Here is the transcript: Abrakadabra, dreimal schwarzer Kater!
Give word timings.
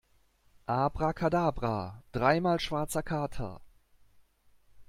Abrakadabra, 0.67 2.01
dreimal 2.11 2.57
schwarzer 2.59 3.03
Kater! 3.03 3.59